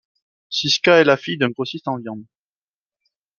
[0.49, 2.25] Siska est la fille d'un grossiste en viande.